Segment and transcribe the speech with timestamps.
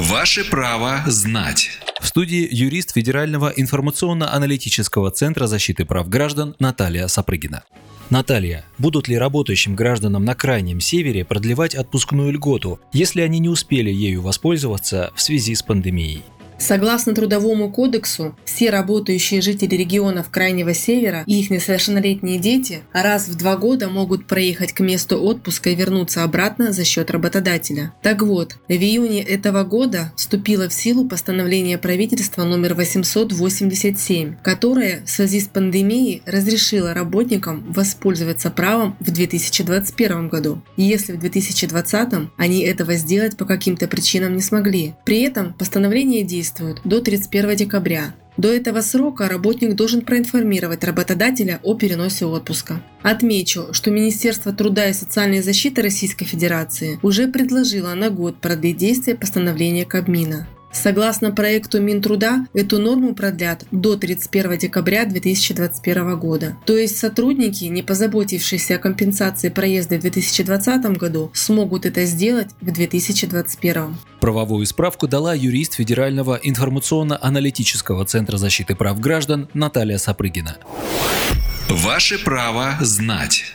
[0.00, 1.68] Ваше право знать.
[2.00, 7.64] В студии юрист Федерального информационно-аналитического центра защиты прав граждан Наталья Сапрыгина.
[8.08, 13.90] Наталья, будут ли работающим гражданам на Крайнем Севере продлевать отпускную льготу, если они не успели
[13.90, 16.22] ею воспользоваться в связи с пандемией?
[16.60, 23.36] Согласно Трудовому кодексу, все работающие жители регионов Крайнего Севера и их несовершеннолетние дети раз в
[23.36, 27.94] два года могут проехать к месту отпуска и вернуться обратно за счет работодателя.
[28.02, 35.10] Так вот, в июне этого года вступило в силу постановление правительства номер 887, которое в
[35.10, 42.94] связи с пандемией разрешило работникам воспользоваться правом в 2021 году, если в 2020 они этого
[42.96, 44.94] сделать по каким-то причинам не смогли.
[45.06, 48.14] При этом постановление действует действуют до 31 декабря.
[48.36, 52.82] До этого срока работник должен проинформировать работодателя о переносе отпуска.
[53.02, 59.16] Отмечу, что Министерство труда и социальной защиты Российской Федерации уже предложило на год продлить действие
[59.16, 60.48] постановления Кабмина.
[60.72, 66.56] Согласно проекту Минтруда, эту норму продлят до 31 декабря 2021 года.
[66.64, 72.70] То есть сотрудники, не позаботившиеся о компенсации проезда в 2020 году, смогут это сделать в
[72.70, 73.96] 2021.
[74.20, 80.58] Правовую справку дала юрист Федерального информационно-аналитического центра защиты прав граждан Наталья Сапрыгина.
[81.68, 83.54] Ваше право знать.